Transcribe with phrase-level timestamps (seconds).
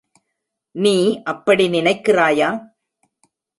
[0.75, 0.93] நீ
[1.23, 2.49] அப்படி நினைக்கிறாயா?